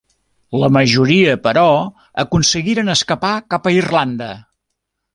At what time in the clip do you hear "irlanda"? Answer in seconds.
3.81-4.33